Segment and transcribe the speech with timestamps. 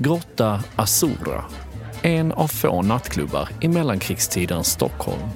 [0.00, 1.44] Grotta Azura.
[2.02, 5.28] En av få nattklubbar i mellankrigstidens Stockholm.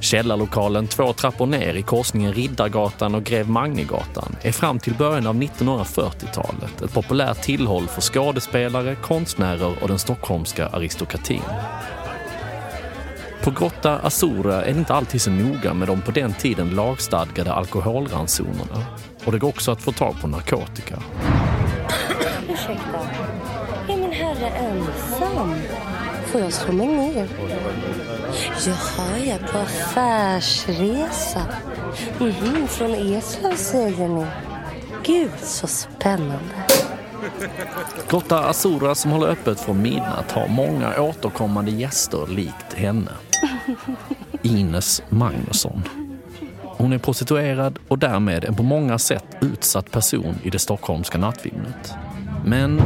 [0.00, 5.34] Källarlokalen två trappor ner i korsningen Riddargatan och Grev Magnegatan är fram till början av
[5.42, 11.42] 1940-talet ett populärt tillhåll för skådespelare, konstnärer och den stockholmska aristokratin.
[13.42, 17.52] På Grotta Azura är det inte alltid så noga med de på den tiden lagstadgade
[17.52, 18.86] alkoholransonerna.
[19.24, 21.02] Och det går också att få tag på narkotika.
[25.20, 25.62] Herre?
[26.26, 27.28] Får jag slå mig ner?
[28.66, 31.42] Jaha, jag är på affärsresa.
[32.20, 34.26] Mm, från Eslöv säger ni.
[35.02, 36.64] Gud, så spännande.
[38.08, 43.10] Grotta Azura som håller öppet från midnatt har många återkommande gäster likt henne.
[44.42, 45.82] Ines Magnusson.
[46.62, 51.94] Hon är prostituerad och därmed en på många sätt utsatt person i det stockholmska nattvimlet.
[52.44, 52.82] Men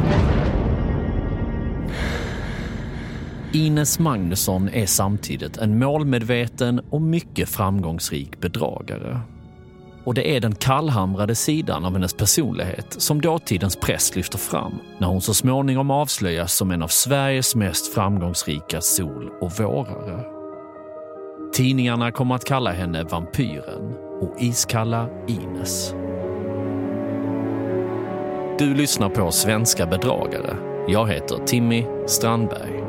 [3.53, 9.21] Ines Magnusson är samtidigt en målmedveten och mycket framgångsrik bedragare.
[10.03, 15.07] Och det är den kallhamrade sidan av hennes personlighet som dåtidens press lyfter fram när
[15.07, 20.23] hon så småningom avslöjas som en av Sveriges mest framgångsrika sol och vårare.
[21.53, 25.93] Tidningarna kommer att kalla henne vampyren och iskalla Ines.
[28.59, 30.68] Du lyssnar på Svenska bedragare.
[30.91, 32.83] Jag heter Timmy Strandberg.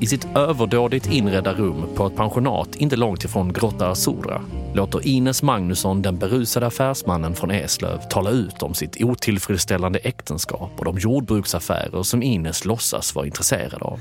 [0.00, 4.42] I sitt överdådigt inredda rum på ett pensionat inte långt ifrån Grotta Azura
[4.74, 10.84] låter Ines Magnusson den berusade affärsmannen från Eslöv tala ut om sitt otillfredsställande äktenskap och
[10.84, 14.00] de jordbruksaffärer som Ines låtsas vara intresserad av.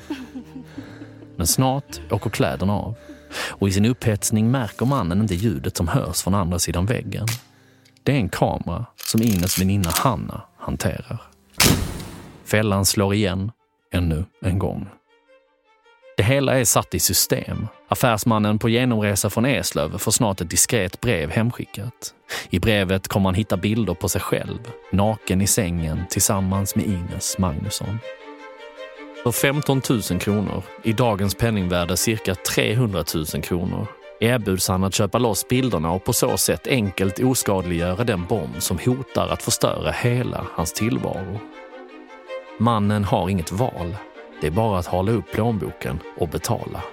[1.36, 2.95] Men snart åker kläderna av
[3.33, 7.27] och i sin upphetsning märker mannen inte ljudet som hörs från andra sidan väggen.
[8.03, 11.21] Det är en kamera som Ines väninna Hanna hanterar.
[12.45, 13.52] Fällan slår igen
[13.93, 14.87] ännu en gång.
[16.17, 17.67] Det hela är satt i system.
[17.87, 22.14] Affärsmannen på genomresa från Eslöv får snart ett diskret brev hemskickat.
[22.49, 24.59] I brevet kommer han hitta bilder på sig själv,
[24.91, 27.99] naken i sängen tillsammans med Ines Magnusson.
[29.23, 33.87] För 15 000 kronor, i dagens penningvärde cirka 300 000 kronor,
[34.20, 38.80] erbjuds han att köpa loss bilderna och på så sätt enkelt oskadliggöra den bomb som
[38.86, 41.39] hotar att förstöra hela hans tillvaro.
[42.59, 43.95] Mannen har inget val.
[44.42, 46.83] Det är bara att hala upp plånboken och betala.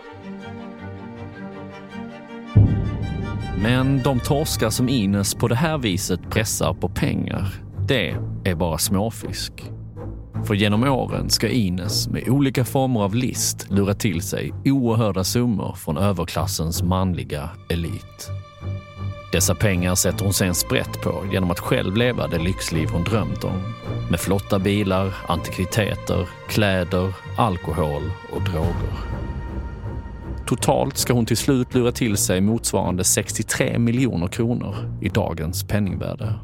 [3.63, 7.47] Men de torskar som Ines på det här viset pressar på pengar,
[7.89, 9.78] det är bara småfisk.
[10.45, 15.75] För genom åren ska Ines med olika former av list lura till sig oerhörda summor
[15.77, 18.31] från överklassens manliga elit.
[19.33, 23.45] Dessa pengar sätter hon sen sprätt på genom att själv leva det lyxliv hon drömt
[23.45, 23.75] om.
[24.11, 29.19] Med flotta bilar, antikviteter, kläder, alkohol och droger.
[30.47, 36.35] Totalt ska hon till slut lura till sig motsvarande 63 miljoner kronor i dagens penningvärde.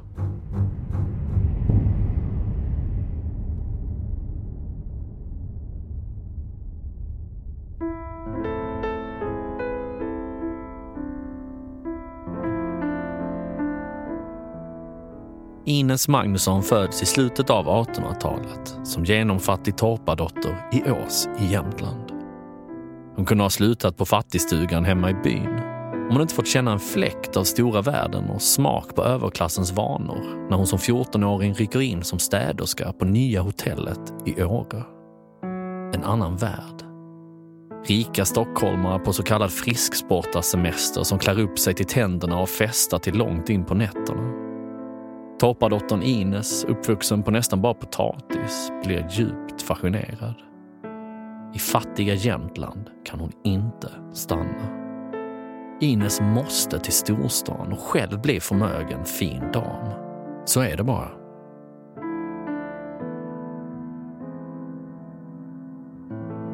[15.67, 22.13] Ines Magnusson föds i slutet av 1800-talet som genomfattig torpardotter i Ås i Jämtland.
[23.17, 25.61] Hon kunde ha slutat på fattigstugan hemma i byn
[25.95, 30.49] om hon inte fått känna en fläkt av stora världen och smak på överklassens vanor
[30.51, 34.83] när hon som 14-åring rycker in som städerska på nya hotellet i Åre.
[35.95, 36.83] En annan värld.
[37.87, 43.15] Rika stockholmare på så kallad frisksportarsemester som klär upp sig till tänderna och festar till
[43.15, 44.44] långt in på nätterna.
[45.45, 50.35] Torpardottern Ines, uppvuxen på nästan bara potatis, blir djupt fascinerad.
[51.55, 54.69] I fattiga Jämtland kan hon inte stanna.
[55.81, 59.89] Ines måste till storstan och själv bli förmögen fin dam.
[60.45, 61.24] Så är det bara.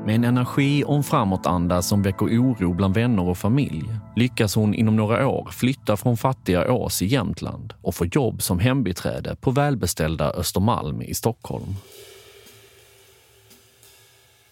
[0.04, 3.84] Med en energi och en framåtanda som väcker oro bland vänner och familj
[4.16, 8.58] lyckas hon inom några år flytta från fattiga Ås i Jämtland och få jobb som
[8.58, 11.76] hembiträde på välbeställda Östermalm i Stockholm.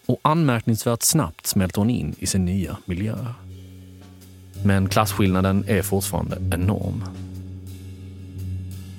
[0.05, 3.15] Och anmärkningsvärt snabbt smälter hon in i sin nya miljö.
[4.65, 7.03] Men klasskillnaden är fortfarande enorm.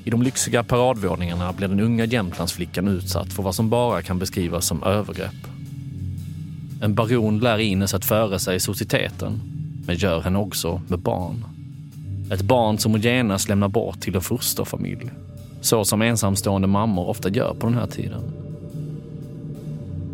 [0.04, 4.66] I de lyxiga paradvåningarna blir den unga Jämtlandsflickan utsatt för vad som bara kan beskrivas
[4.66, 5.59] som övergrepp.
[6.82, 9.40] En baron lär Ines att föra sig i societeten
[9.86, 11.44] men gör henne också med barn.
[12.32, 15.10] Ett barn som hon genast lämnar bort till en fosterfamilj.
[15.60, 18.22] Så som ensamstående mammor ofta gör på den här tiden.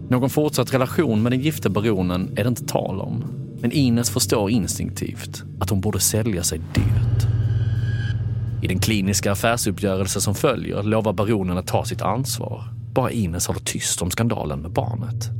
[0.08, 3.24] Någon fortsatt relation med den gifte baronen är det inte tal om.
[3.60, 7.26] Men Ines förstår instinktivt att hon borde sälja sig dyrt.
[8.62, 12.64] I den kliniska affärsuppgörelse som följer lovar baronen att ta sitt ansvar.
[12.94, 15.30] Bara Ines håller tyst om skandalen med barnet.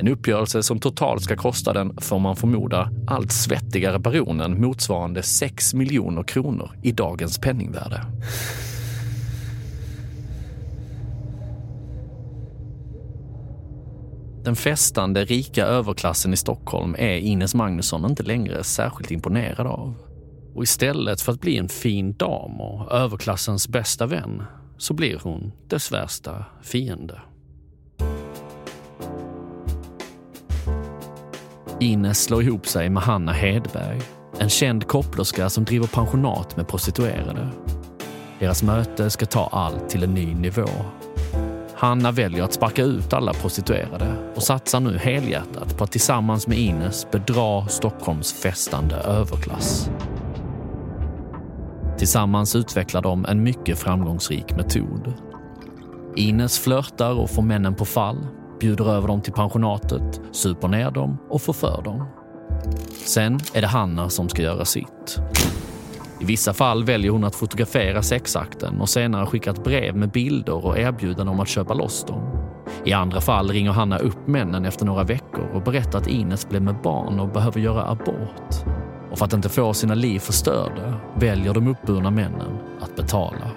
[0.00, 5.74] En uppgörelse som totalt ska kosta den, får man förmoda, allt svettigare baronen motsvarande 6
[5.74, 8.06] miljoner kronor i dagens penningvärde.
[14.44, 19.94] Den festande, rika överklassen i Stockholm är Ines Magnusson inte längre särskilt imponerad av.
[20.54, 24.42] Och istället för att bli en fin dam och överklassens bästa vän
[24.78, 27.20] så blir hon dess värsta fiende.
[31.80, 34.00] Ines slår ihop sig med Hanna Hedberg,
[34.38, 37.48] en känd kopplerska som driver pensionat med prostituerade.
[38.38, 40.68] Deras möte ska ta allt till en ny nivå.
[41.74, 46.58] Hanna väljer att sparka ut alla prostituerade och satsar nu helhjärtat på att tillsammans med
[46.58, 49.90] Ines bedra Stockholms festande överklass.
[51.98, 55.12] Tillsammans utvecklar de en mycket framgångsrik metod.
[56.16, 58.26] Ines flörtar och får männen på fall,
[58.60, 62.04] bjuder över dem till pensionatet, super ner dem och förför dem.
[63.06, 65.20] Sen är det Hanna som ska göra sitt.
[66.20, 70.66] I vissa fall väljer hon att fotografera sexakten och senare skicka ett brev med bilder
[70.66, 72.22] och erbjudande om att köpa loss dem.
[72.84, 76.62] I andra fall ringer Hanna upp männen efter några veckor och berättar att Ines blev
[76.62, 78.54] med barn och behöver göra abort.
[79.10, 83.50] Och för att inte få sina liv förstörda väljer de uppburna männen att betala.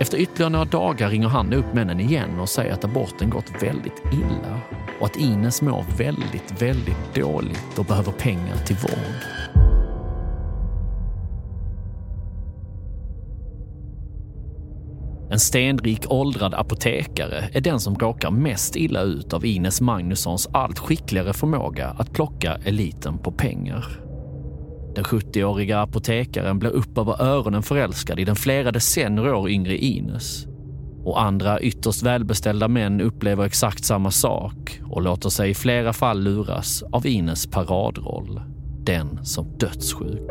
[0.00, 4.02] Efter ytterligare några dagar ringer Hanna upp männen igen och säger att aborten gått väldigt
[4.12, 4.60] illa
[5.00, 9.48] och att Ines mår väldigt, väldigt dåligt och behöver pengar till vård.
[15.30, 20.78] En stenrik åldrad apotekare är den som råkar mest illa ut av Ines Magnussons allt
[20.78, 24.07] skickligare förmåga att plocka eliten på pengar.
[24.98, 30.46] Den 70-åriga apotekaren blir upp över öronen förälskad i den flera decennier år yngre Ines.
[31.04, 36.22] Och andra ytterst välbeställda män upplever exakt samma sak och låter sig i flera fall
[36.22, 38.40] luras av Ines paradroll.
[38.84, 40.30] Den som dödssjuk.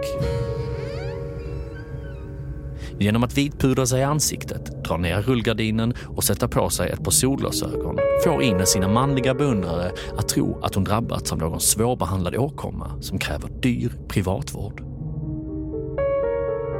[2.99, 7.11] Genom att vitpudra sig i ansiktet, dra ner rullgardinen och sätta på sig ett par
[7.11, 13.01] solglasögon får Ine sina manliga beundrare att tro att hon drabbats av någon svårbehandlad åkomma
[13.01, 14.83] som kräver dyr privatvård.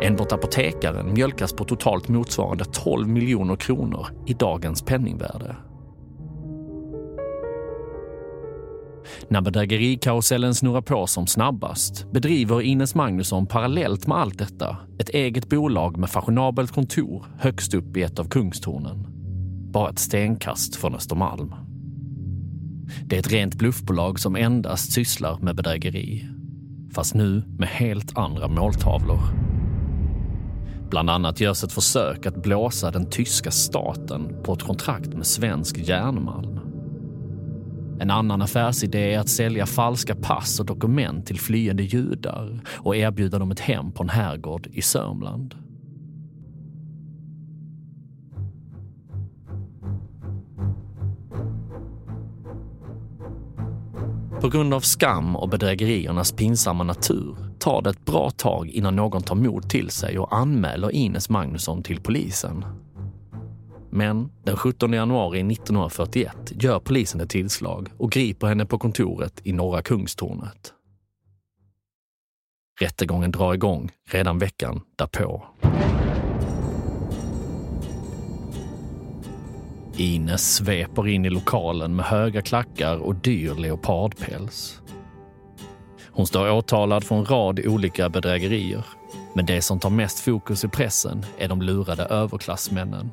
[0.01, 5.55] Enbart apotekaren mjölkas på totalt motsvarande 12 miljoner kronor i dagens penningvärde.
[9.30, 15.50] När bedrägerikarusellen snurrar på som snabbast bedriver Ines Magnusson parallellt med allt detta ett eget
[15.50, 19.07] bolag med fashionabelt kontor högst upp i ett av kungstornen.
[19.71, 21.54] Bara ett stenkast från Östermalm.
[23.06, 26.30] Det är ett rent bluffbolag som endast sysslar med bedrägeri.
[26.94, 29.19] Fast nu med helt andra måltavlor.
[30.89, 35.78] Bland annat görs ett försök att blåsa den tyska staten på ett kontrakt med svensk
[35.78, 36.56] järnmalm.
[37.99, 43.39] En annan affärsidé är att sälja falska pass och dokument till flyende judar och erbjuda
[43.39, 45.56] dem ett hem på en herrgård i Sörmland.
[54.42, 59.23] På grund av skam och bedrägeriernas pinsamma natur tar det ett bra tag innan någon
[59.23, 62.66] tar mod till sig och anmäler Ines Magnusson till polisen.
[63.97, 69.54] Men den 17 januari 1941 gör polisen ett tillslag och griper henne på kontoret i
[69.54, 70.73] Norra Kungstornet.
[72.81, 75.45] Rättegången drar igång redan veckan därpå.
[79.97, 84.81] Ines sveper in i lokalen med höga klackar och dyr leopardpäls.
[86.11, 88.85] Hon står åtalad för en rad olika bedrägerier.
[89.33, 93.11] Men det som tar mest fokus i pressen är de lurade överklassmännen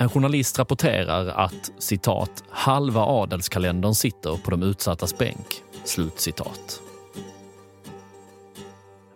[0.00, 5.62] en journalist rapporterar att citat, halva adelskalendern sitter på de utsattas bänk.
[5.84, 6.80] Slut citat.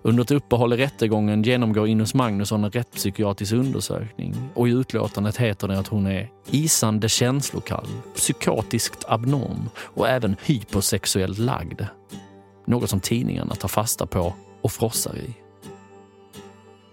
[0.02, 5.68] Under ett uppehåll i rättegången genomgår Inus Magnusson en rättspsykiatrisk undersökning och i utlåtandet heter
[5.68, 11.82] det att hon är isande känslokall, psykotiskt abnorm och även hypersexuellt lagd.
[12.66, 15.43] Något som tidningarna tar fasta på och frossar i.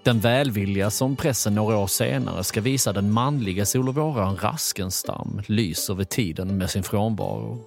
[0.03, 6.09] Den välvilja som pressen några år senare ska visa den manliga solovåraren Raskenstam lyser vid
[6.09, 7.59] tiden med sin frånvaro.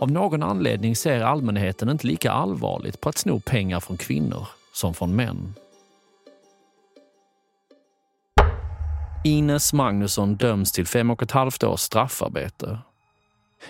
[0.00, 4.94] Av någon anledning ser allmänheten inte lika allvarligt på att sno pengar från kvinnor som
[4.94, 5.54] från män.
[9.24, 12.78] Ines Magnusson döms till fem och ett halvt års straffarbete.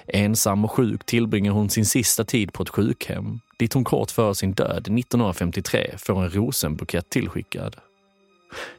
[0.07, 4.35] Ensam och sjuk tillbringar hon sin sista tid på ett sjukhem dit hon kort före
[4.35, 7.77] sin död 1953 får en rosenbukett tillskickad.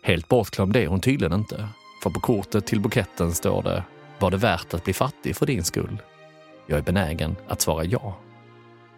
[0.01, 1.67] Helt bortglömd är hon tydligen inte,
[2.03, 3.83] för på kortet till buketten står det
[4.19, 6.01] “Var det värt att bli fattig för din skull?”
[6.67, 8.17] Jag är benägen att svara ja.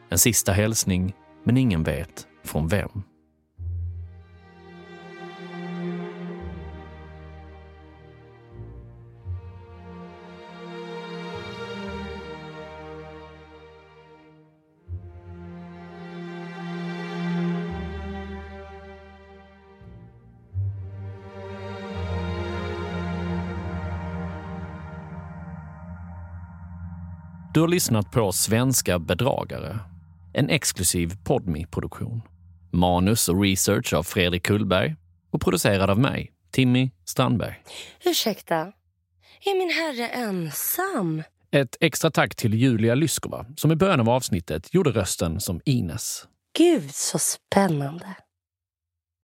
[0.10, 1.14] En sista hälsning,
[1.44, 3.04] men ingen vet från vem.
[27.62, 29.80] Du har lyssnat på Svenska bedragare,
[30.34, 32.22] en exklusiv podmi produktion
[32.72, 34.96] Manus och research av Fredrik Kullberg
[35.32, 37.64] och producerad av mig, Timmy Strandberg.
[38.06, 38.56] Ursäkta,
[39.46, 41.24] är min herre ensam?
[41.52, 46.28] Ett extra tack till Julia Lyskova som i början av avsnittet gjorde rösten som Ines.
[46.58, 48.16] Gud, så spännande.